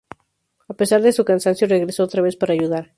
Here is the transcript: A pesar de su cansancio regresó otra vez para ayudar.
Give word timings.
A 0.67 0.73
pesar 0.73 1.03
de 1.03 1.11
su 1.11 1.23
cansancio 1.25 1.67
regresó 1.67 2.03
otra 2.05 2.23
vez 2.23 2.35
para 2.35 2.53
ayudar. 2.53 2.89